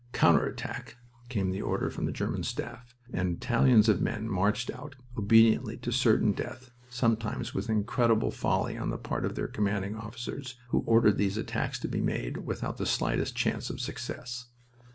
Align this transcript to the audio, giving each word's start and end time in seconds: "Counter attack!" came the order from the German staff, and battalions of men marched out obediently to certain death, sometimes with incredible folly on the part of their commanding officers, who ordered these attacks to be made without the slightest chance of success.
"Counter 0.13 0.47
attack!" 0.47 0.97
came 1.29 1.51
the 1.51 1.61
order 1.61 1.91
from 1.91 2.05
the 2.07 2.11
German 2.11 2.41
staff, 2.41 2.95
and 3.13 3.39
battalions 3.39 3.87
of 3.87 4.01
men 4.01 4.27
marched 4.27 4.71
out 4.71 4.95
obediently 5.15 5.77
to 5.77 5.91
certain 5.91 6.31
death, 6.31 6.71
sometimes 6.89 7.53
with 7.53 7.69
incredible 7.69 8.31
folly 8.31 8.75
on 8.75 8.89
the 8.89 8.97
part 8.97 9.25
of 9.25 9.35
their 9.35 9.47
commanding 9.47 9.95
officers, 9.95 10.55
who 10.69 10.79
ordered 10.87 11.19
these 11.19 11.37
attacks 11.37 11.77
to 11.77 11.87
be 11.87 12.01
made 12.01 12.37
without 12.37 12.77
the 12.77 12.87
slightest 12.87 13.35
chance 13.35 13.69
of 13.69 13.79
success. 13.79 14.47